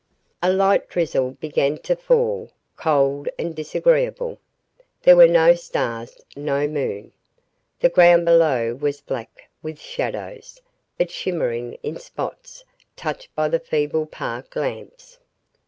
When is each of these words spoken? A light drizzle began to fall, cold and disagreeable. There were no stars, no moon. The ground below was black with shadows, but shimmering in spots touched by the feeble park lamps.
A 0.41 0.51
light 0.51 0.89
drizzle 0.89 1.37
began 1.39 1.77
to 1.83 1.95
fall, 1.95 2.49
cold 2.75 3.29
and 3.37 3.55
disagreeable. 3.55 4.39
There 5.03 5.15
were 5.15 5.27
no 5.27 5.53
stars, 5.53 6.19
no 6.35 6.67
moon. 6.67 7.11
The 7.81 7.89
ground 7.89 8.25
below 8.25 8.73
was 8.73 8.99
black 8.99 9.47
with 9.61 9.77
shadows, 9.79 10.59
but 10.97 11.11
shimmering 11.11 11.73
in 11.83 11.97
spots 11.97 12.63
touched 12.95 13.35
by 13.35 13.47
the 13.47 13.59
feeble 13.59 14.07
park 14.07 14.55
lamps. 14.55 15.19